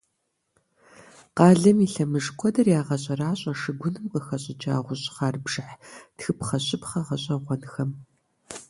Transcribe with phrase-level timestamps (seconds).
[1.37, 5.75] Къалэм и лъэмыж куэдыр ягъэщӀэращӀэ шыгуным къыхэщӀыкӀа гъущӀхъар бжыхь
[6.17, 7.91] тхыпхъэщӀыпхъэ гъэщӀэгъуэнхэм.